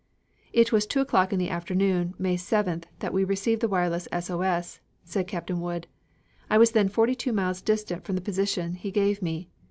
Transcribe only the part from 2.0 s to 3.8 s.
May 7th, that we received the